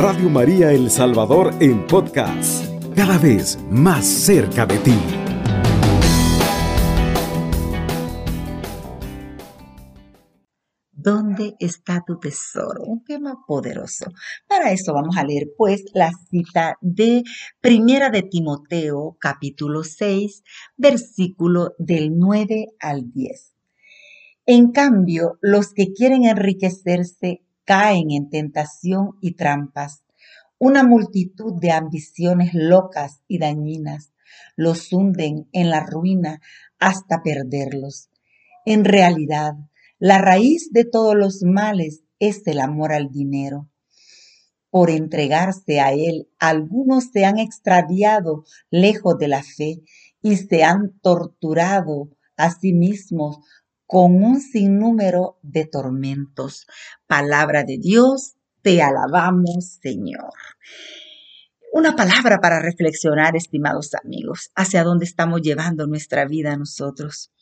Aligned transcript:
Radio 0.00 0.30
María 0.30 0.70
El 0.70 0.92
Salvador 0.92 1.52
en 1.58 1.84
podcast, 1.84 2.64
cada 2.94 3.18
vez 3.18 3.58
más 3.68 4.06
cerca 4.06 4.64
de 4.64 4.78
ti. 4.78 4.94
¿Dónde 10.92 11.56
está 11.58 12.04
tu 12.06 12.20
tesoro? 12.20 12.84
Un 12.84 13.02
tema 13.02 13.44
poderoso. 13.44 14.12
Para 14.46 14.70
eso 14.70 14.94
vamos 14.94 15.16
a 15.16 15.24
leer 15.24 15.48
pues 15.56 15.82
la 15.94 16.12
cita 16.30 16.76
de 16.80 17.24
Primera 17.60 18.08
de 18.10 18.22
Timoteo, 18.22 19.16
capítulo 19.18 19.82
6, 19.82 20.44
versículo 20.76 21.74
del 21.76 22.16
9 22.16 22.66
al 22.78 23.10
10. 23.10 23.52
En 24.46 24.70
cambio, 24.70 25.38
los 25.40 25.74
que 25.74 25.92
quieren 25.92 26.24
enriquecerse 26.24 27.42
caen 27.68 28.12
en 28.12 28.30
tentación 28.30 29.18
y 29.20 29.32
trampas. 29.32 30.02
Una 30.56 30.84
multitud 30.84 31.52
de 31.60 31.70
ambiciones 31.70 32.54
locas 32.54 33.20
y 33.28 33.38
dañinas 33.38 34.14
los 34.56 34.90
hunden 34.90 35.50
en 35.52 35.68
la 35.68 35.80
ruina 35.80 36.40
hasta 36.78 37.22
perderlos. 37.22 38.08
En 38.64 38.86
realidad, 38.86 39.52
la 39.98 40.16
raíz 40.16 40.72
de 40.72 40.86
todos 40.86 41.14
los 41.14 41.42
males 41.42 42.04
es 42.18 42.46
el 42.46 42.60
amor 42.60 42.90
al 42.90 43.10
dinero. 43.10 43.68
Por 44.70 44.88
entregarse 44.88 45.80
a 45.80 45.92
él, 45.92 46.30
algunos 46.38 47.10
se 47.12 47.26
han 47.26 47.38
extraviado 47.38 48.44
lejos 48.70 49.18
de 49.18 49.28
la 49.28 49.42
fe 49.42 49.82
y 50.22 50.36
se 50.36 50.64
han 50.64 50.98
torturado 51.02 52.16
a 52.38 52.50
sí 52.50 52.72
mismos 52.72 53.40
con 53.88 54.22
un 54.22 54.40
sinnúmero 54.40 55.38
de 55.40 55.64
tormentos. 55.64 56.66
Palabra 57.06 57.64
de 57.64 57.78
Dios, 57.78 58.34
te 58.60 58.82
alabamos, 58.82 59.78
Señor. 59.82 60.34
Una 61.72 61.96
palabra 61.96 62.38
para 62.38 62.60
reflexionar, 62.60 63.34
estimados 63.34 63.94
amigos, 63.94 64.50
hacia 64.54 64.84
dónde 64.84 65.06
estamos 65.06 65.40
llevando 65.40 65.86
nuestra 65.86 66.26
vida 66.26 66.54
nosotros. 66.58 67.32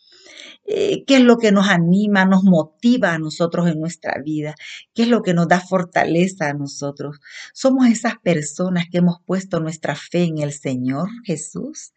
Eh, 0.65 1.05
qué 1.07 1.17
es 1.17 1.23
lo 1.23 1.37
que 1.39 1.53
nos 1.53 1.69
anima, 1.69 2.25
nos 2.25 2.43
motiva 2.43 3.13
a 3.13 3.19
nosotros 3.19 3.69
en 3.69 3.79
nuestra 3.79 4.21
vida, 4.25 4.55
qué 4.95 5.03
es 5.03 5.09
lo 5.09 5.23
que 5.23 5.33
nos 5.33 5.47
da 5.47 5.61
fortaleza 5.61 6.49
a 6.49 6.55
nosotros. 6.55 7.21
Somos 7.55 7.87
esas 7.89 8.19
personas 8.19 8.87
que 8.91 8.99
hemos 8.99 9.19
puesto 9.25 9.61
nuestra 9.61 9.95
fe 9.95 10.25
en 10.25 10.39
el 10.39 10.53
Señor 10.53 11.09
Jesús 11.25 11.93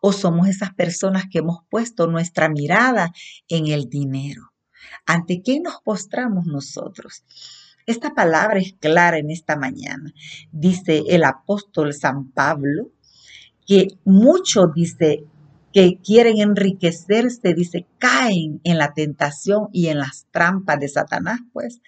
o 0.00 0.12
somos 0.12 0.48
esas 0.48 0.72
personas 0.74 1.24
que 1.30 1.38
hemos 1.38 1.60
puesto 1.68 2.06
nuestra 2.06 2.48
mirada 2.48 3.12
en 3.48 3.66
el 3.66 3.88
dinero. 3.88 4.52
¿Ante 5.06 5.42
qué 5.42 5.60
nos 5.60 5.80
postramos 5.82 6.46
nosotros? 6.46 7.24
Esta 7.86 8.14
palabra 8.14 8.60
es 8.60 8.74
clara 8.78 9.18
en 9.18 9.30
esta 9.30 9.56
mañana. 9.56 10.12
Dice 10.52 11.02
el 11.08 11.24
apóstol 11.24 11.92
San 11.92 12.30
Pablo 12.30 12.92
que 13.66 13.88
mucho 14.04 14.66
dice 14.74 15.24
que 15.72 15.98
quieren 16.04 16.38
enriquecerse, 16.38 17.54
dice, 17.54 17.86
caen 17.98 18.60
en 18.64 18.78
la 18.78 18.92
tentación 18.94 19.68
y 19.72 19.88
en 19.88 19.98
las 19.98 20.26
trampas 20.30 20.78
de 20.78 20.88
Satanás, 20.88 21.40
pues. 21.52 21.80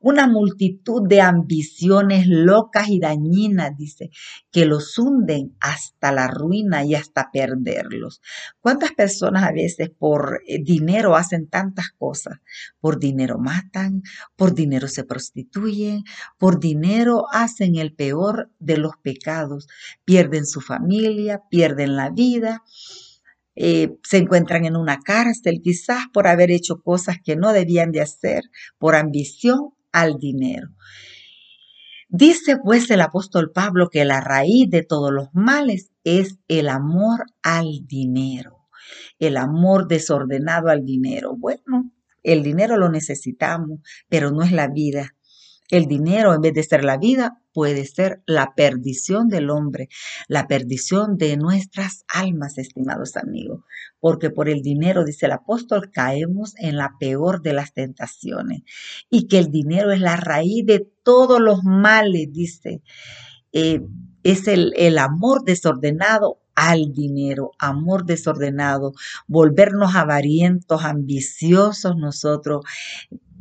Una 0.00 0.28
multitud 0.28 1.02
de 1.08 1.20
ambiciones 1.20 2.28
locas 2.28 2.88
y 2.88 3.00
dañinas, 3.00 3.76
dice, 3.76 4.10
que 4.52 4.64
los 4.64 4.96
hunden 4.96 5.56
hasta 5.58 6.12
la 6.12 6.28
ruina 6.28 6.84
y 6.84 6.94
hasta 6.94 7.30
perderlos. 7.32 8.20
¿Cuántas 8.60 8.92
personas 8.92 9.42
a 9.42 9.50
veces 9.50 9.90
por 9.90 10.40
eh, 10.46 10.62
dinero 10.62 11.16
hacen 11.16 11.48
tantas 11.48 11.86
cosas? 11.98 12.38
Por 12.80 13.00
dinero 13.00 13.38
matan, 13.38 14.02
por 14.36 14.54
dinero 14.54 14.86
se 14.86 15.02
prostituyen, 15.02 16.04
por 16.38 16.60
dinero 16.60 17.24
hacen 17.32 17.74
el 17.74 17.92
peor 17.92 18.52
de 18.60 18.76
los 18.76 18.92
pecados. 19.02 19.66
Pierden 20.04 20.46
su 20.46 20.60
familia, 20.60 21.42
pierden 21.50 21.96
la 21.96 22.10
vida. 22.10 22.62
Eh, 23.60 23.96
se 24.04 24.18
encuentran 24.18 24.64
en 24.66 24.76
una 24.76 25.00
cárcel 25.00 25.60
quizás 25.60 26.04
por 26.12 26.28
haber 26.28 26.52
hecho 26.52 26.80
cosas 26.80 27.16
que 27.24 27.34
no 27.34 27.52
debían 27.52 27.90
de 27.90 28.00
hacer, 28.00 28.44
por 28.78 28.94
ambición 28.94 29.70
al 29.90 30.16
dinero. 30.18 30.68
Dice 32.08 32.56
pues 32.62 32.88
el 32.88 33.00
apóstol 33.00 33.50
Pablo 33.52 33.88
que 33.90 34.04
la 34.04 34.20
raíz 34.20 34.70
de 34.70 34.84
todos 34.84 35.12
los 35.12 35.30
males 35.32 35.90
es 36.04 36.38
el 36.46 36.68
amor 36.68 37.24
al 37.42 37.84
dinero, 37.84 38.68
el 39.18 39.36
amor 39.36 39.88
desordenado 39.88 40.68
al 40.68 40.84
dinero. 40.84 41.34
Bueno, 41.36 41.90
el 42.22 42.44
dinero 42.44 42.76
lo 42.76 42.88
necesitamos, 42.88 43.80
pero 44.08 44.30
no 44.30 44.44
es 44.44 44.52
la 44.52 44.68
vida. 44.68 45.16
El 45.70 45.86
dinero, 45.86 46.34
en 46.34 46.40
vez 46.40 46.54
de 46.54 46.62
ser 46.62 46.82
la 46.82 46.96
vida, 46.96 47.42
puede 47.52 47.84
ser 47.84 48.22
la 48.26 48.54
perdición 48.54 49.28
del 49.28 49.50
hombre, 49.50 49.88
la 50.26 50.46
perdición 50.46 51.18
de 51.18 51.36
nuestras 51.36 52.04
almas, 52.08 52.56
estimados 52.56 53.16
amigos. 53.16 53.64
Porque 54.00 54.30
por 54.30 54.48
el 54.48 54.62
dinero, 54.62 55.04
dice 55.04 55.26
el 55.26 55.32
apóstol, 55.32 55.90
caemos 55.92 56.54
en 56.56 56.76
la 56.76 56.92
peor 56.98 57.42
de 57.42 57.52
las 57.52 57.74
tentaciones. 57.74 58.62
Y 59.10 59.26
que 59.26 59.38
el 59.38 59.50
dinero 59.50 59.92
es 59.92 60.00
la 60.00 60.16
raíz 60.16 60.64
de 60.64 60.88
todos 61.02 61.40
los 61.40 61.62
males, 61.64 62.28
dice. 62.32 62.82
Eh, 63.52 63.80
es 64.22 64.48
el, 64.48 64.72
el 64.76 64.98
amor 64.98 65.44
desordenado 65.44 66.40
al 66.54 66.92
dinero, 66.92 67.52
amor 67.58 68.04
desordenado, 68.04 68.92
volvernos 69.26 69.94
avarientos, 69.94 70.84
ambiciosos 70.84 71.96
nosotros, 71.96 72.64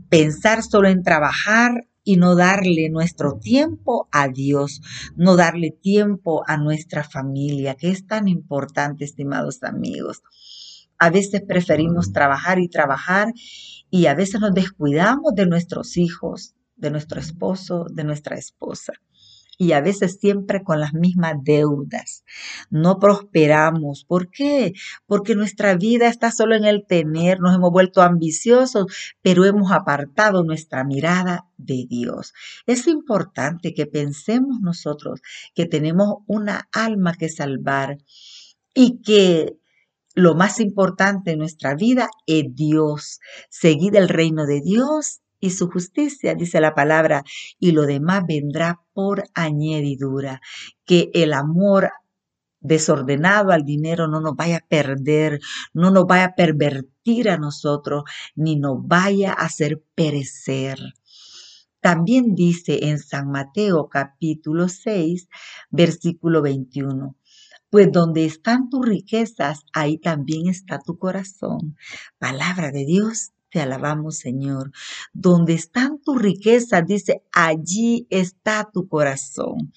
pensar 0.10 0.62
solo 0.62 0.88
en 0.88 1.04
trabajar 1.04 1.88
y 2.08 2.16
no 2.16 2.38
darle 2.38 2.90
nuestro 2.90 3.38
tiempo 3.38 4.08
a 4.14 4.30
Dios, 4.30 4.82
no 5.18 5.36
darle 5.36 5.72
tiempo 5.72 6.46
a 6.48 6.56
nuestra 6.56 7.04
familia, 7.04 7.76
que 7.76 7.90
es 7.90 8.08
tan 8.08 8.30
importante, 8.30 9.04
estimados 9.04 9.62
amigos. 9.62 10.24
A 10.98 11.10
veces 11.10 11.42
preferimos 11.46 12.14
trabajar 12.14 12.60
y 12.60 12.70
trabajar 12.70 13.34
y 13.90 14.06
a 14.06 14.16
veces 14.16 14.40
nos 14.40 14.54
descuidamos 14.54 15.36
de 15.36 15.48
nuestros 15.48 15.98
hijos, 15.98 16.56
de 16.78 16.92
nuestro 16.92 17.20
esposo, 17.20 17.88
de 17.92 18.06
nuestra 18.06 18.38
esposa 18.38 18.94
y 19.58 19.72
a 19.72 19.82
veces 19.82 20.20
siempre 20.20 20.64
con 20.64 20.80
las 20.80 20.94
mismas 20.94 21.36
deudas. 21.42 22.24
No 22.70 23.00
prosperamos. 23.00 24.06
¿Por 24.06 24.30
qué? 24.30 24.74
Porque 25.08 25.36
nuestra 25.36 25.76
vida 25.76 26.08
está 26.08 26.32
solo 26.32 26.56
en 26.56 26.66
el 26.66 26.86
tener, 26.86 27.40
nos 27.40 27.56
hemos 27.56 27.72
vuelto 27.72 28.02
ambiciosos, 28.02 28.86
pero 29.22 29.46
hemos 29.46 29.72
apartado 29.72 30.44
nuestra 30.44 30.84
mirada 30.84 31.48
de 31.58 31.86
Dios. 31.90 32.34
Es 32.68 32.88
importante 32.88 33.74
que 33.74 33.88
pensemos 33.88 34.60
nosotros 34.62 35.22
que 35.56 35.66
tenemos 35.66 36.18
una 36.28 36.70
alma 36.72 37.14
que 37.14 37.30
salvar 37.30 37.98
y 38.76 39.02
que 39.02 39.58
lo 40.14 40.36
más 40.36 40.60
importante 40.60 41.32
en 41.32 41.40
nuestra 41.40 41.76
vida 41.76 42.10
es 42.26 42.46
Dios. 42.54 43.20
Seguir 43.50 43.96
el 43.96 44.10
reino 44.10 44.46
de 44.46 44.62
Dios 44.62 45.22
y 45.40 45.52
su 45.52 45.70
justicia, 45.70 46.36
dice 46.36 46.62
la 46.62 46.74
palabra, 46.74 47.24
y 47.60 47.72
lo 47.72 47.84
demás 47.84 48.24
vendrá 48.28 48.82
por 48.94 49.24
añadidura. 49.34 50.42
Que 50.86 51.10
el 51.14 51.34
amor 51.34 51.92
desordenado 52.60 53.52
al 53.52 53.64
dinero 53.64 54.08
no 54.08 54.20
nos 54.20 54.36
vaya 54.36 54.58
a 54.58 54.68
perder, 54.68 55.40
no 55.74 55.92
nos 55.92 56.06
vaya 56.06 56.26
a 56.26 56.36
pervertir 56.36 57.30
a 57.30 57.38
nosotros, 57.38 58.04
ni 58.36 58.56
nos 58.56 58.86
vaya 58.86 59.32
a 59.32 59.46
hacer 59.46 59.84
perecer. 59.96 60.80
También 61.80 62.36
dice 62.36 62.88
en 62.88 63.00
San 63.00 63.30
Mateo 63.30 63.88
capítulo 63.88 64.68
6, 64.68 65.30
versículo 65.70 66.42
21. 66.42 67.16
Pues 67.70 67.92
donde 67.92 68.26
están 68.26 68.70
tus 68.70 68.86
riquezas, 68.86 69.64
ahí 69.74 69.98
también 69.98 70.48
está 70.48 70.80
tu 70.80 70.98
corazón. 70.98 71.76
Palabra 72.18 72.72
de 72.72 72.86
Dios, 72.86 73.32
te 73.50 73.62
alabamos, 73.62 74.18
Señor. 74.18 74.72
Donde 75.14 75.54
están 75.54 76.00
tus 76.00 76.22
riquezas, 76.22 76.86
dice, 76.86 77.24
allí 77.32 78.08
está 78.10 78.70
tu 78.72 78.88
corazón. 78.88 79.74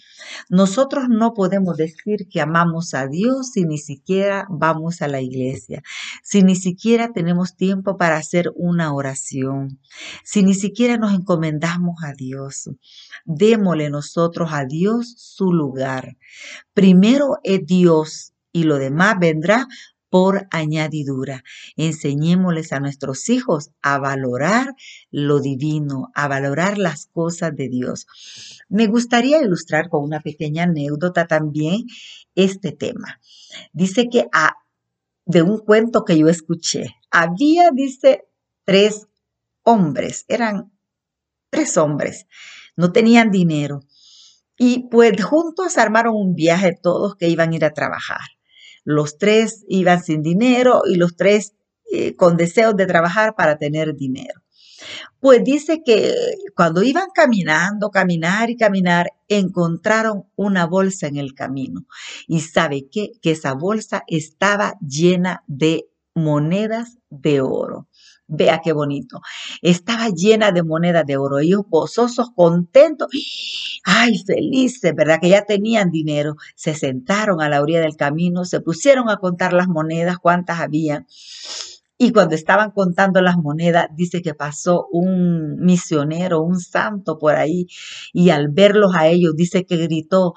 Nosotros 0.48 1.08
no 1.08 1.34
podemos 1.34 1.76
decir 1.76 2.28
que 2.28 2.40
amamos 2.40 2.94
a 2.94 3.06
Dios 3.06 3.50
si 3.52 3.64
ni 3.64 3.78
siquiera 3.78 4.46
vamos 4.50 5.02
a 5.02 5.08
la 5.08 5.20
iglesia, 5.20 5.82
si 6.22 6.42
ni 6.42 6.56
siquiera 6.56 7.12
tenemos 7.12 7.56
tiempo 7.56 7.96
para 7.96 8.16
hacer 8.16 8.50
una 8.56 8.92
oración, 8.92 9.80
si 10.24 10.42
ni 10.42 10.54
siquiera 10.54 10.96
nos 10.96 11.12
encomendamos 11.14 12.02
a 12.02 12.12
Dios. 12.12 12.70
Démosle 13.24 13.90
nosotros 13.90 14.50
a 14.52 14.64
Dios 14.64 15.14
su 15.16 15.52
lugar. 15.52 16.16
Primero 16.74 17.38
es 17.44 17.64
Dios 17.64 18.32
y 18.52 18.64
lo 18.64 18.78
demás 18.78 19.16
vendrá 19.20 19.68
por 20.10 20.48
añadidura. 20.50 21.44
Enseñémosles 21.76 22.72
a 22.72 22.80
nuestros 22.80 23.28
hijos 23.30 23.70
a 23.80 23.98
valorar 23.98 24.74
lo 25.10 25.40
divino, 25.40 26.10
a 26.14 26.28
valorar 26.28 26.76
las 26.78 27.06
cosas 27.06 27.54
de 27.56 27.68
Dios. 27.68 28.06
Me 28.68 28.86
gustaría 28.88 29.40
ilustrar 29.40 29.88
con 29.88 30.04
una 30.04 30.20
pequeña 30.20 30.64
anécdota 30.64 31.26
también 31.26 31.86
este 32.34 32.72
tema. 32.72 33.20
Dice 33.72 34.08
que 34.10 34.26
de 35.26 35.42
un 35.42 35.58
cuento 35.58 36.04
que 36.04 36.18
yo 36.18 36.28
escuché, 36.28 36.96
había, 37.10 37.70
dice, 37.72 38.24
tres 38.64 39.06
hombres, 39.62 40.24
eran 40.28 40.72
tres 41.50 41.76
hombres, 41.76 42.26
no 42.76 42.92
tenían 42.92 43.30
dinero 43.30 43.80
Y 44.58 44.88
pues 44.90 45.22
juntos 45.24 45.78
armaron 45.78 46.14
un 46.16 46.34
viaje 46.34 46.78
todos 46.80 47.16
que 47.16 47.28
iban 47.28 47.52
a 47.52 47.56
ir 47.56 47.64
a 47.64 47.74
trabajar. 47.74 48.20
Los 48.84 49.18
tres 49.18 49.64
iban 49.68 50.02
sin 50.02 50.22
dinero 50.22 50.82
y 50.86 50.96
los 50.96 51.16
tres 51.16 51.54
eh, 51.92 52.14
con 52.16 52.36
deseos 52.36 52.76
de 52.76 52.86
trabajar 52.86 53.34
para 53.36 53.58
tener 53.58 53.94
dinero. 53.94 54.40
Pues 55.20 55.44
dice 55.44 55.82
que 55.84 56.14
cuando 56.56 56.82
iban 56.82 57.08
caminando, 57.14 57.90
caminar 57.90 58.48
y 58.50 58.56
caminar, 58.56 59.12
encontraron 59.28 60.24
una 60.36 60.66
bolsa 60.66 61.06
en 61.06 61.16
el 61.16 61.34
camino. 61.34 61.86
Y 62.26 62.40
sabe 62.40 62.88
qué? 62.90 63.12
Que 63.20 63.32
esa 63.32 63.52
bolsa 63.54 64.02
estaba 64.06 64.78
llena 64.80 65.44
de 65.46 65.90
monedas 66.14 66.98
de 67.10 67.40
oro. 67.40 67.88
Vea 68.32 68.60
qué 68.62 68.72
bonito. 68.72 69.20
Estaba 69.60 70.08
llena 70.08 70.52
de 70.52 70.62
monedas 70.62 71.04
de 71.04 71.16
oro. 71.16 71.40
Ellos 71.40 71.62
gozosos, 71.68 72.30
contentos. 72.36 73.08
Ay, 73.84 74.18
felices, 74.24 74.94
¿verdad? 74.94 75.18
Que 75.20 75.30
ya 75.30 75.44
tenían 75.44 75.90
dinero. 75.90 76.36
Se 76.54 76.74
sentaron 76.74 77.40
a 77.42 77.48
la 77.48 77.60
orilla 77.60 77.80
del 77.80 77.96
camino, 77.96 78.44
se 78.44 78.60
pusieron 78.60 79.10
a 79.10 79.16
contar 79.16 79.52
las 79.52 79.66
monedas, 79.66 80.18
cuántas 80.18 80.60
había. 80.60 81.06
Y 81.98 82.12
cuando 82.12 82.36
estaban 82.36 82.70
contando 82.70 83.20
las 83.20 83.36
monedas, 83.36 83.88
dice 83.96 84.22
que 84.22 84.32
pasó 84.34 84.86
un 84.92 85.56
misionero, 85.58 86.40
un 86.40 86.60
santo 86.60 87.18
por 87.18 87.34
ahí, 87.34 87.66
y 88.12 88.30
al 88.30 88.48
verlos 88.48 88.94
a 88.94 89.08
ellos, 89.08 89.34
dice 89.36 89.66
que 89.66 89.76
gritó, 89.76 90.34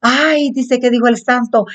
ay, 0.00 0.50
dice 0.52 0.78
que 0.80 0.90
dijo 0.90 1.08
el 1.08 1.18
santo, 1.18 1.66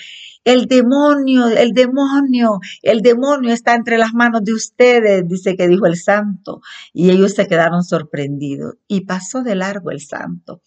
el 0.43 0.65
demonio, 0.65 1.47
el 1.47 1.71
demonio, 1.71 2.59
el 2.81 3.01
demonio 3.01 3.53
está 3.53 3.75
entre 3.75 3.97
las 3.97 4.13
manos 4.13 4.43
de 4.43 4.53
ustedes, 4.53 5.27
dice 5.27 5.55
que 5.55 5.67
dijo 5.67 5.85
el 5.85 5.97
santo. 5.97 6.61
Y 6.93 7.11
ellos 7.11 7.33
se 7.33 7.47
quedaron 7.47 7.83
sorprendidos. 7.83 8.75
Y 8.87 9.01
pasó 9.01 9.43
de 9.43 9.55
largo 9.55 9.91
el 9.91 10.01
santo. 10.01 10.61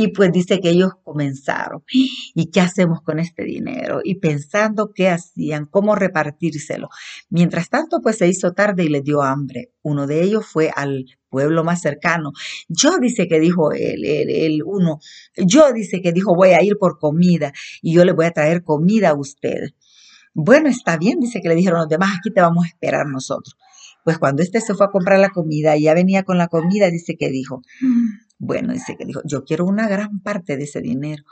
Y 0.00 0.12
pues 0.12 0.30
dice 0.30 0.60
que 0.60 0.70
ellos 0.70 0.92
comenzaron, 1.02 1.82
¿y 1.88 2.50
qué 2.52 2.60
hacemos 2.60 3.00
con 3.00 3.18
este 3.18 3.42
dinero? 3.42 3.98
Y 4.04 4.20
pensando 4.20 4.92
qué 4.94 5.08
hacían, 5.08 5.66
cómo 5.66 5.96
repartírselo. 5.96 6.88
Mientras 7.30 7.68
tanto, 7.68 7.98
pues 8.00 8.16
se 8.16 8.28
hizo 8.28 8.52
tarde 8.52 8.84
y 8.84 8.90
le 8.90 9.00
dio 9.00 9.22
hambre. 9.22 9.72
Uno 9.82 10.06
de 10.06 10.22
ellos 10.22 10.46
fue 10.46 10.70
al 10.72 11.06
pueblo 11.28 11.64
más 11.64 11.80
cercano. 11.80 12.30
Yo 12.68 12.98
dice 12.98 13.26
que 13.26 13.40
dijo 13.40 13.72
el, 13.72 14.04
el, 14.04 14.62
uno, 14.64 15.00
yo 15.36 15.72
dice 15.72 16.00
que 16.00 16.12
dijo 16.12 16.32
voy 16.32 16.50
a 16.50 16.62
ir 16.62 16.76
por 16.78 17.00
comida 17.00 17.52
y 17.82 17.92
yo 17.92 18.04
le 18.04 18.12
voy 18.12 18.26
a 18.26 18.30
traer 18.30 18.62
comida 18.62 19.08
a 19.08 19.18
ustedes. 19.18 19.74
Bueno, 20.32 20.68
está 20.68 20.96
bien, 20.96 21.18
dice 21.18 21.40
que 21.40 21.48
le 21.48 21.56
dijeron 21.56 21.80
los 21.80 21.88
demás, 21.88 22.10
aquí 22.16 22.30
te 22.32 22.40
vamos 22.40 22.66
a 22.66 22.68
esperar 22.68 23.06
nosotros. 23.08 23.56
Pues 24.04 24.16
cuando 24.18 24.42
este 24.42 24.60
se 24.60 24.74
fue 24.74 24.86
a 24.86 24.90
comprar 24.90 25.18
la 25.18 25.30
comida 25.30 25.76
y 25.76 25.82
ya 25.82 25.94
venía 25.94 26.22
con 26.22 26.38
la 26.38 26.46
comida, 26.46 26.88
dice 26.88 27.16
que 27.18 27.30
dijo, 27.30 27.62
bueno, 28.38 28.72
dice 28.72 28.96
que 28.96 29.04
dijo, 29.04 29.20
yo 29.24 29.44
quiero 29.44 29.64
una 29.64 29.88
gran 29.88 30.20
parte 30.20 30.56
de 30.56 30.64
ese 30.64 30.80
dinero. 30.80 31.24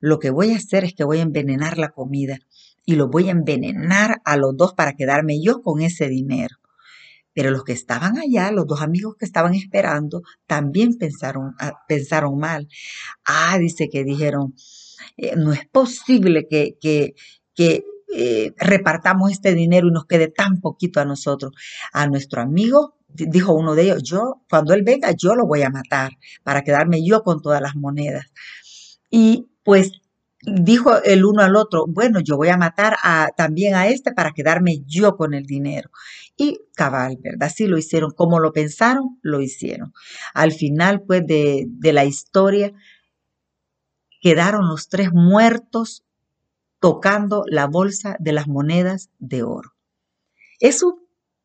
Lo 0.00 0.18
que 0.18 0.30
voy 0.30 0.52
a 0.52 0.56
hacer 0.56 0.84
es 0.84 0.94
que 0.94 1.04
voy 1.04 1.18
a 1.18 1.22
envenenar 1.22 1.76
la 1.78 1.90
comida 1.90 2.38
y 2.86 2.96
lo 2.96 3.08
voy 3.08 3.28
a 3.28 3.32
envenenar 3.32 4.22
a 4.24 4.36
los 4.36 4.56
dos 4.56 4.72
para 4.74 4.94
quedarme 4.94 5.42
yo 5.42 5.62
con 5.62 5.82
ese 5.82 6.08
dinero. 6.08 6.56
Pero 7.34 7.50
los 7.50 7.64
que 7.64 7.72
estaban 7.72 8.16
allá, 8.16 8.50
los 8.50 8.66
dos 8.66 8.80
amigos 8.80 9.16
que 9.18 9.24
estaban 9.24 9.54
esperando, 9.54 10.22
también 10.46 10.96
pensaron, 10.96 11.54
ah, 11.58 11.72
pensaron 11.86 12.38
mal. 12.38 12.68
Ah, 13.24 13.58
dice 13.58 13.90
que 13.90 14.04
dijeron, 14.04 14.54
eh, 15.16 15.34
no 15.36 15.52
es 15.52 15.66
posible 15.66 16.46
que, 16.48 16.78
que, 16.80 17.14
que 17.54 17.84
eh, 18.14 18.52
repartamos 18.56 19.32
este 19.32 19.54
dinero 19.54 19.88
y 19.88 19.90
nos 19.90 20.06
quede 20.06 20.28
tan 20.28 20.60
poquito 20.60 21.00
a 21.00 21.04
nosotros. 21.04 21.52
A 21.92 22.06
nuestro 22.06 22.40
amigo 22.40 22.96
dijo 23.14 23.54
uno 23.54 23.74
de 23.74 23.82
ellos, 23.82 24.02
yo, 24.02 24.42
cuando 24.48 24.74
él 24.74 24.82
venga, 24.82 25.12
yo 25.12 25.34
lo 25.34 25.46
voy 25.46 25.62
a 25.62 25.70
matar 25.70 26.12
para 26.42 26.62
quedarme 26.62 27.04
yo 27.04 27.22
con 27.22 27.40
todas 27.40 27.60
las 27.60 27.76
monedas. 27.76 28.26
Y 29.10 29.48
pues 29.62 29.92
dijo 30.46 31.02
el 31.02 31.24
uno 31.24 31.42
al 31.42 31.56
otro, 31.56 31.86
bueno, 31.88 32.20
yo 32.20 32.36
voy 32.36 32.48
a 32.48 32.56
matar 32.56 32.96
a, 33.02 33.28
también 33.36 33.74
a 33.74 33.88
este 33.88 34.12
para 34.12 34.32
quedarme 34.32 34.82
yo 34.86 35.16
con 35.16 35.34
el 35.34 35.44
dinero. 35.44 35.90
Y 36.36 36.58
cabal, 36.74 37.16
¿verdad? 37.22 37.50
Sí 37.54 37.66
lo 37.66 37.78
hicieron. 37.78 38.10
Como 38.10 38.40
lo 38.40 38.52
pensaron, 38.52 39.18
lo 39.22 39.40
hicieron. 39.40 39.92
Al 40.34 40.52
final, 40.52 41.02
pues, 41.06 41.26
de, 41.26 41.66
de 41.68 41.92
la 41.92 42.04
historia, 42.04 42.72
quedaron 44.20 44.68
los 44.68 44.88
tres 44.88 45.12
muertos 45.12 46.04
tocando 46.80 47.44
la 47.46 47.66
bolsa 47.66 48.16
de 48.18 48.32
las 48.32 48.48
monedas 48.48 49.10
de 49.18 49.42
oro. 49.42 49.74
Es 50.58 50.82
un 50.82 51.03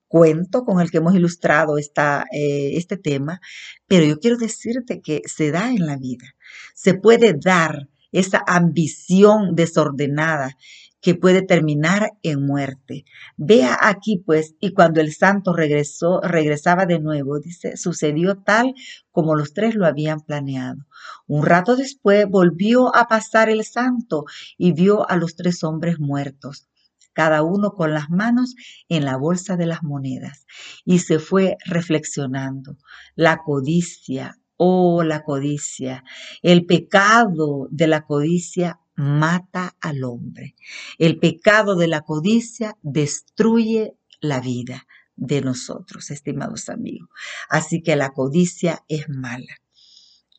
cuento 0.09 0.65
con 0.65 0.81
el 0.81 0.91
que 0.91 0.97
hemos 0.97 1.15
ilustrado 1.15 1.77
esta, 1.77 2.25
eh, 2.33 2.71
este 2.75 2.97
tema, 2.97 3.39
pero 3.87 4.03
yo 4.05 4.19
quiero 4.19 4.35
decirte 4.35 4.99
que 5.01 5.21
se 5.25 5.51
da 5.51 5.69
en 5.69 5.85
la 5.85 5.97
vida, 5.97 6.35
se 6.75 6.95
puede 6.95 7.35
dar 7.39 7.87
esa 8.11 8.43
ambición 8.47 9.55
desordenada 9.55 10.57
que 10.99 11.15
puede 11.15 11.43
terminar 11.43 12.11
en 12.23 12.45
muerte. 12.45 13.05
Vea 13.37 13.77
aquí 13.79 14.21
pues, 14.25 14.55
y 14.59 14.73
cuando 14.73 14.99
el 14.99 15.13
santo 15.13 15.53
regresó, 15.53 16.19
regresaba 16.21 16.85
de 16.85 16.99
nuevo, 16.99 17.39
dice, 17.39 17.77
sucedió 17.77 18.39
tal 18.39 18.73
como 19.11 19.35
los 19.35 19.53
tres 19.53 19.75
lo 19.75 19.85
habían 19.85 20.21
planeado. 20.21 20.85
Un 21.27 21.45
rato 21.45 21.75
después 21.75 22.25
volvió 22.27 22.93
a 22.95 23.07
pasar 23.07 23.49
el 23.49 23.63
santo 23.63 24.25
y 24.57 24.73
vio 24.73 25.09
a 25.09 25.15
los 25.15 25.35
tres 25.35 25.63
hombres 25.63 25.99
muertos 25.99 26.67
cada 27.13 27.43
uno 27.43 27.71
con 27.71 27.93
las 27.93 28.09
manos 28.09 28.55
en 28.87 29.05
la 29.05 29.17
bolsa 29.17 29.57
de 29.57 29.65
las 29.65 29.83
monedas, 29.83 30.45
y 30.85 30.99
se 30.99 31.19
fue 31.19 31.57
reflexionando. 31.65 32.77
La 33.15 33.37
codicia, 33.43 34.37
oh 34.57 35.03
la 35.03 35.23
codicia, 35.23 36.03
el 36.41 36.65
pecado 36.65 37.67
de 37.71 37.87
la 37.87 38.01
codicia 38.01 38.79
mata 38.95 39.75
al 39.79 40.03
hombre. 40.03 40.55
El 40.97 41.19
pecado 41.19 41.75
de 41.75 41.87
la 41.87 42.01
codicia 42.01 42.77
destruye 42.81 43.95
la 44.19 44.41
vida 44.41 44.85
de 45.15 45.41
nosotros, 45.41 46.11
estimados 46.11 46.69
amigos. 46.69 47.09
Así 47.49 47.81
que 47.81 47.95
la 47.95 48.11
codicia 48.11 48.83
es 48.87 49.07
mala. 49.09 49.61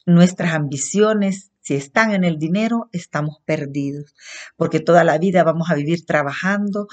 Nuestras 0.06 0.54
ambiciones 0.54 1.49
si 1.60 1.74
están 1.74 2.12
en 2.12 2.24
el 2.24 2.38
dinero, 2.38 2.88
estamos 2.92 3.38
perdidos, 3.44 4.14
porque 4.56 4.80
toda 4.80 5.04
la 5.04 5.18
vida 5.18 5.44
vamos 5.44 5.70
a 5.70 5.74
vivir 5.74 6.04
trabajando 6.04 6.86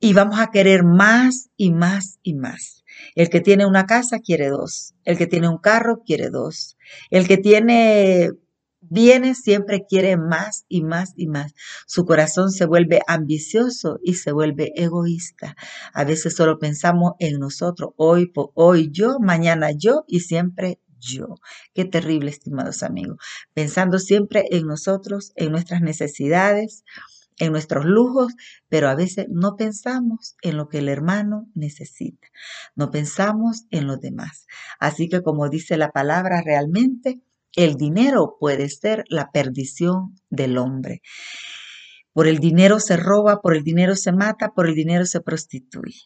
y 0.00 0.12
vamos 0.12 0.38
a 0.38 0.50
querer 0.50 0.84
más 0.84 1.48
y 1.56 1.72
más 1.72 2.18
y 2.22 2.34
más. 2.34 2.84
El 3.14 3.30
que 3.30 3.40
tiene 3.40 3.66
una 3.66 3.86
casa 3.86 4.18
quiere 4.20 4.48
dos, 4.48 4.94
el 5.04 5.16
que 5.16 5.26
tiene 5.26 5.48
un 5.48 5.58
carro 5.58 6.02
quiere 6.04 6.30
dos, 6.30 6.76
el 7.10 7.26
que 7.26 7.38
tiene 7.38 8.30
bienes 8.90 9.38
siempre 9.38 9.86
quiere 9.88 10.16
más 10.16 10.64
y 10.68 10.82
más 10.82 11.14
y 11.16 11.26
más. 11.26 11.54
Su 11.86 12.04
corazón 12.04 12.50
se 12.50 12.66
vuelve 12.66 13.00
ambicioso 13.06 13.98
y 14.02 14.14
se 14.14 14.32
vuelve 14.32 14.72
egoísta. 14.76 15.56
A 15.92 16.04
veces 16.04 16.36
solo 16.36 16.58
pensamos 16.58 17.12
en 17.18 17.38
nosotros, 17.38 17.90
hoy, 17.96 18.32
hoy 18.54 18.90
yo, 18.92 19.18
mañana 19.20 19.70
yo 19.72 20.04
y 20.06 20.20
siempre 20.20 20.80
yo. 21.04 21.36
Qué 21.74 21.84
terrible, 21.84 22.30
estimados 22.30 22.82
amigos. 22.82 23.18
Pensando 23.52 23.98
siempre 23.98 24.44
en 24.50 24.66
nosotros, 24.66 25.32
en 25.36 25.52
nuestras 25.52 25.80
necesidades, 25.82 26.84
en 27.38 27.52
nuestros 27.52 27.84
lujos, 27.84 28.32
pero 28.68 28.88
a 28.88 28.94
veces 28.94 29.26
no 29.28 29.56
pensamos 29.56 30.36
en 30.42 30.56
lo 30.56 30.68
que 30.68 30.78
el 30.78 30.88
hermano 30.88 31.48
necesita. 31.54 32.28
No 32.76 32.90
pensamos 32.90 33.64
en 33.70 33.86
los 33.86 34.00
demás. 34.00 34.46
Así 34.78 35.08
que 35.08 35.22
como 35.22 35.48
dice 35.48 35.76
la 35.76 35.90
palabra 35.90 36.42
realmente, 36.42 37.20
el 37.56 37.74
dinero 37.74 38.36
puede 38.38 38.68
ser 38.68 39.04
la 39.08 39.30
perdición 39.30 40.16
del 40.30 40.58
hombre. 40.58 41.02
Por 42.12 42.28
el 42.28 42.38
dinero 42.38 42.78
se 42.78 42.96
roba, 42.96 43.40
por 43.40 43.56
el 43.56 43.64
dinero 43.64 43.96
se 43.96 44.12
mata, 44.12 44.52
por 44.54 44.68
el 44.68 44.74
dinero 44.74 45.04
se 45.04 45.20
prostituye. 45.20 46.02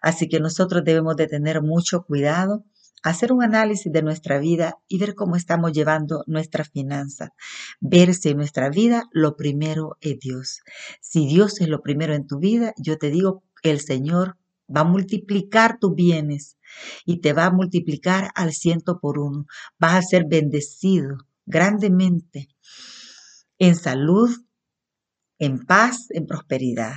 Así 0.00 0.28
que 0.28 0.40
nosotros 0.40 0.82
debemos 0.84 1.14
de 1.16 1.28
tener 1.28 1.62
mucho 1.62 2.02
cuidado 2.02 2.64
hacer 3.02 3.32
un 3.32 3.42
análisis 3.42 3.92
de 3.92 4.02
nuestra 4.02 4.38
vida 4.38 4.78
y 4.88 4.98
ver 4.98 5.14
cómo 5.14 5.36
estamos 5.36 5.72
llevando 5.72 6.22
nuestra 6.26 6.64
finanza. 6.64 7.34
Ver 7.80 8.14
si 8.14 8.30
en 8.30 8.38
nuestra 8.38 8.70
vida 8.70 9.08
lo 9.12 9.36
primero 9.36 9.96
es 10.00 10.18
Dios. 10.18 10.60
Si 11.00 11.26
Dios 11.26 11.60
es 11.60 11.68
lo 11.68 11.82
primero 11.82 12.14
en 12.14 12.26
tu 12.26 12.38
vida, 12.38 12.74
yo 12.76 12.98
te 12.98 13.10
digo, 13.10 13.42
el 13.62 13.80
Señor 13.80 14.36
va 14.74 14.82
a 14.82 14.84
multiplicar 14.84 15.78
tus 15.78 15.94
bienes 15.94 16.56
y 17.04 17.20
te 17.20 17.32
va 17.32 17.46
a 17.46 17.52
multiplicar 17.52 18.30
al 18.34 18.52
ciento 18.52 18.98
por 19.00 19.18
uno. 19.18 19.46
Vas 19.78 19.94
a 19.94 20.02
ser 20.02 20.24
bendecido 20.28 21.18
grandemente 21.44 22.48
en 23.58 23.76
salud, 23.76 24.30
en 25.38 25.64
paz, 25.64 26.06
en 26.10 26.26
prosperidad. 26.26 26.94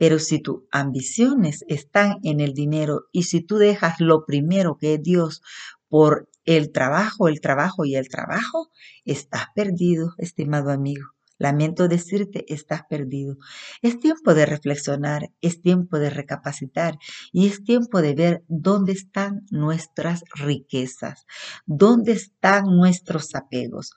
Pero 0.00 0.18
si 0.18 0.40
tus 0.40 0.62
ambiciones 0.70 1.62
están 1.68 2.20
en 2.22 2.40
el 2.40 2.54
dinero 2.54 3.08
y 3.12 3.24
si 3.24 3.42
tú 3.42 3.58
dejas 3.58 4.00
lo 4.00 4.24
primero 4.24 4.78
que 4.78 4.94
es 4.94 5.02
Dios 5.02 5.42
por 5.88 6.30
el 6.46 6.72
trabajo, 6.72 7.28
el 7.28 7.42
trabajo 7.42 7.84
y 7.84 7.96
el 7.96 8.08
trabajo, 8.08 8.70
estás 9.04 9.48
perdido, 9.54 10.14
estimado 10.16 10.70
amigo. 10.70 11.10
Lamento 11.36 11.86
decirte, 11.86 12.46
estás 12.48 12.80
perdido. 12.88 13.36
Es 13.82 14.00
tiempo 14.00 14.32
de 14.32 14.46
reflexionar, 14.46 15.28
es 15.42 15.60
tiempo 15.60 15.98
de 15.98 16.08
recapacitar 16.08 16.96
y 17.30 17.48
es 17.48 17.62
tiempo 17.62 18.00
de 18.00 18.14
ver 18.14 18.42
dónde 18.48 18.92
están 18.92 19.42
nuestras 19.50 20.22
riquezas, 20.34 21.26
dónde 21.66 22.12
están 22.12 22.64
nuestros 22.64 23.34
apegos. 23.34 23.92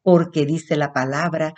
porque 0.00 0.46
dice 0.46 0.76
la 0.76 0.92
palabra, 0.92 1.54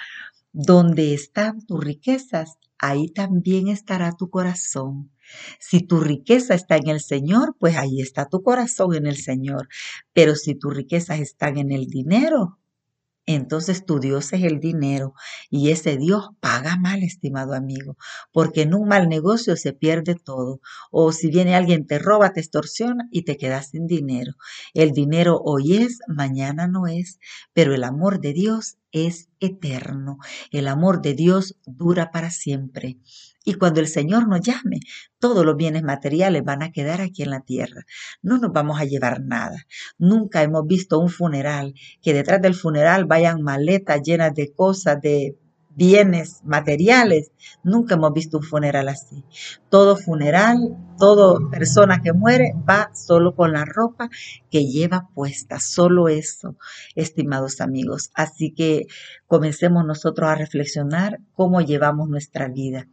donde 0.52 1.14
están 1.14 1.66
tus 1.66 1.82
riquezas, 1.82 2.58
ahí 2.78 3.08
también 3.08 3.68
estará 3.68 4.12
tu 4.12 4.30
corazón. 4.30 5.10
Si 5.58 5.80
tu 5.80 6.00
riqueza 6.00 6.54
está 6.54 6.76
en 6.76 6.88
el 6.88 7.00
Señor, 7.00 7.56
pues 7.58 7.76
ahí 7.76 8.00
está 8.00 8.26
tu 8.28 8.42
corazón 8.42 8.94
en 8.94 9.06
el 9.06 9.16
Señor. 9.16 9.68
Pero 10.12 10.34
si 10.36 10.54
tus 10.54 10.74
riquezas 10.74 11.20
están 11.20 11.58
en 11.58 11.72
el 11.72 11.86
dinero, 11.86 12.58
entonces 13.26 13.84
tu 13.84 13.98
Dios 13.98 14.32
es 14.32 14.44
el 14.44 14.60
dinero 14.60 15.14
y 15.50 15.70
ese 15.70 15.96
Dios 15.96 16.28
paga 16.38 16.76
mal, 16.76 17.02
estimado 17.02 17.54
amigo, 17.54 17.96
porque 18.32 18.62
en 18.62 18.72
un 18.72 18.86
mal 18.86 19.08
negocio 19.08 19.56
se 19.56 19.72
pierde 19.72 20.14
todo. 20.14 20.60
O 20.92 21.10
si 21.10 21.28
viene 21.28 21.56
alguien, 21.56 21.86
te 21.86 21.98
roba, 21.98 22.32
te 22.32 22.40
extorsiona 22.40 23.08
y 23.10 23.22
te 23.22 23.36
quedas 23.36 23.70
sin 23.70 23.88
dinero. 23.88 24.34
El 24.74 24.92
dinero 24.92 25.40
hoy 25.44 25.76
es, 25.76 25.98
mañana 26.06 26.68
no 26.68 26.86
es, 26.86 27.18
pero 27.52 27.74
el 27.74 27.82
amor 27.82 28.20
de 28.20 28.32
Dios 28.32 28.76
es 28.92 29.28
eterno. 29.40 30.18
El 30.50 30.68
amor 30.68 31.02
de 31.02 31.14
Dios 31.14 31.56
dura 31.66 32.10
para 32.10 32.30
siempre. 32.30 32.98
Y 33.44 33.54
cuando 33.54 33.80
el 33.80 33.88
Señor 33.88 34.26
nos 34.28 34.40
llame, 34.40 34.80
todos 35.18 35.44
los 35.44 35.56
bienes 35.56 35.82
materiales 35.82 36.42
van 36.44 36.62
a 36.62 36.72
quedar 36.72 37.00
aquí 37.00 37.22
en 37.22 37.30
la 37.30 37.40
tierra. 37.40 37.84
No 38.22 38.38
nos 38.38 38.52
vamos 38.52 38.80
a 38.80 38.84
llevar 38.84 39.20
nada. 39.22 39.66
Nunca 39.98 40.42
hemos 40.42 40.66
visto 40.66 40.98
un 40.98 41.08
funeral 41.08 41.74
que 42.02 42.12
detrás 42.12 42.42
del 42.42 42.54
funeral 42.54 43.04
vayan 43.04 43.42
maletas 43.42 44.02
llenas 44.02 44.34
de 44.34 44.52
cosas, 44.52 45.00
de 45.00 45.38
bienes 45.76 46.40
materiales. 46.44 47.30
Nunca 47.62 47.94
hemos 47.94 48.12
visto 48.12 48.38
un 48.38 48.42
funeral 48.42 48.88
así. 48.88 49.22
Todo 49.68 49.96
funeral, 49.96 50.76
toda 50.98 51.38
persona 51.50 52.00
que 52.02 52.12
muere 52.12 52.54
va 52.68 52.90
solo 52.94 53.36
con 53.36 53.52
la 53.52 53.64
ropa 53.64 54.08
que 54.50 54.64
lleva 54.64 55.08
puesta. 55.14 55.60
Solo 55.60 56.08
eso, 56.08 56.56
estimados 56.94 57.60
amigos. 57.60 58.10
Así 58.14 58.52
que 58.52 58.86
comencemos 59.26 59.84
nosotros 59.84 60.28
a 60.28 60.34
reflexionar 60.34 61.20
cómo 61.34 61.60
llevamos 61.60 62.08
nuestra 62.08 62.48
vida. 62.48 62.88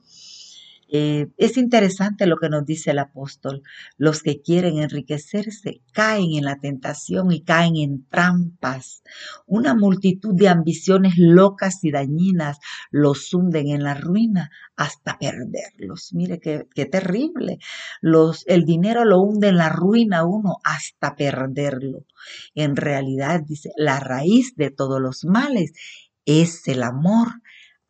Eh, 0.95 1.29
es 1.37 1.57
interesante 1.57 2.27
lo 2.27 2.37
que 2.37 2.49
nos 2.49 2.67
dice 2.67 2.91
el 2.91 2.99
apóstol. 2.99 3.63
Los 3.97 4.21
que 4.21 4.43
quieren 4.43 4.77
enriquecerse 4.77 5.81
caen 5.91 6.35
en 6.35 6.45
la 6.45 6.59
tentación 6.59 7.31
y 7.31 7.41
caen 7.41 7.77
en 7.77 8.07
trampas. 8.09 9.01
Una 9.47 9.73
multitud 9.73 10.35
de 10.35 10.49
ambiciones 10.49 11.15
locas 11.17 11.83
y 11.83 11.89
dañinas 11.89 12.59
los 12.91 13.33
hunden 13.33 13.69
en 13.69 13.81
la 13.81 13.95
ruina 13.95 14.51
hasta 14.75 15.17
perderlos. 15.17 16.13
Mire 16.13 16.39
qué, 16.39 16.85
terrible. 16.85 17.57
Los, 17.99 18.43
el 18.45 18.63
dinero 18.63 19.03
lo 19.03 19.19
hunde 19.19 19.47
en 19.47 19.57
la 19.57 19.69
ruina 19.69 20.25
uno 20.25 20.57
hasta 20.63 21.15
perderlo. 21.15 22.05
En 22.53 22.75
realidad, 22.75 23.41
dice, 23.43 23.71
la 23.77 23.99
raíz 23.99 24.53
de 24.57 24.69
todos 24.69 25.01
los 25.01 25.25
males 25.25 25.73
es 26.25 26.67
el 26.67 26.83
amor 26.83 27.29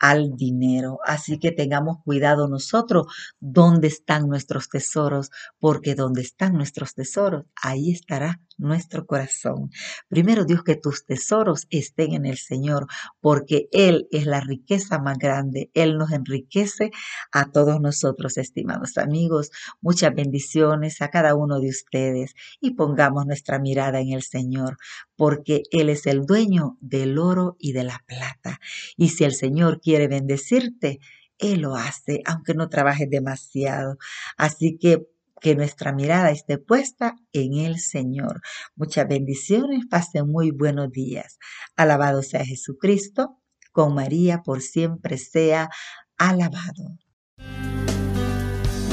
al 0.03 0.36
dinero. 0.36 1.00
Así 1.05 1.39
que 1.39 1.53
tengamos 1.53 2.00
cuidado 2.03 2.50
nosotros 2.50 3.07
dónde 3.39 3.88
están 3.88 4.27
nuestros 4.27 4.67
tesoros, 4.67 5.29
porque 5.60 5.95
donde 5.95 6.22
están 6.22 6.55
nuestros 6.55 6.93
tesoros, 6.93 7.45
ahí 7.62 7.91
estará 7.91 8.41
nuestro 8.57 9.05
corazón. 9.05 9.69
Primero, 10.07 10.45
Dios, 10.45 10.63
que 10.63 10.75
tus 10.75 11.05
tesoros 11.05 11.67
estén 11.69 12.13
en 12.13 12.25
el 12.25 12.38
Señor, 12.38 12.88
porque 13.22 13.67
Él 13.72 14.07
es 14.12 14.25
la 14.25 14.41
riqueza 14.41 15.00
más 15.00 15.17
grande. 15.17 15.69
Él 15.74 15.98
nos 15.98 16.12
enriquece 16.12 16.91
a 17.31 17.51
todos 17.51 17.79
nosotros, 17.81 18.38
estimados 18.38 18.98
amigos. 18.98 19.51
Muchas 19.81 20.13
bendiciones 20.13 21.01
a 21.01 21.10
cada 21.10 21.36
uno 21.36 21.60
de 21.60 21.69
ustedes 21.69 22.33
y 22.60 22.72
pongamos 22.72 23.25
nuestra 23.25 23.60
mirada 23.60 24.00
en 24.00 24.12
el 24.13 24.24
Señor, 24.24 24.77
porque 25.15 25.63
Él 25.72 25.89
es 25.89 26.05
el 26.05 26.25
dueño 26.25 26.77
del 26.81 27.17
oro 27.17 27.55
y 27.60 27.74
de 27.74 27.83
la 27.83 28.03
plata. 28.05 28.60
Y 28.98 29.10
si 29.10 29.24
el 29.24 29.33
Señor 29.33 29.81
quiere 29.81 30.07
bendecirte, 30.07 31.00
Él 31.38 31.62
lo 31.62 31.75
hace, 31.75 32.22
aunque 32.25 32.53
no 32.53 32.69
trabajes 32.69 33.10
demasiado. 33.10 33.98
Así 34.38 34.77
que 34.79 35.07
que 35.44 35.56
nuestra 35.56 35.92
mirada 35.92 36.32
esté 36.32 36.58
puesta 36.58 37.18
en 37.34 37.56
el 37.56 37.78
Señor. 37.78 38.42
Muchas 38.76 39.08
bendiciones, 39.08 39.86
pasen 39.90 40.32
muy 40.32 40.52
buenos 40.52 40.90
días. 40.90 41.38
Alabado 41.76 42.24
sea 42.24 42.46
Jesucristo, 42.46 43.42
con 43.74 43.94
María 43.94 44.42
por 44.42 44.62
siempre 44.62 45.18
sea 45.18 45.70
alabado. 46.18 46.98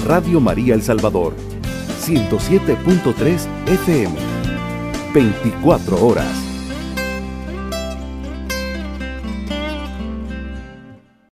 Radio 0.05 0.41
María 0.41 0.75
El 0.75 0.83
Salvador, 0.83 1.37
107.3 2.01 3.47
FM, 3.69 4.17
24 5.15 6.05
horas. 6.05 6.50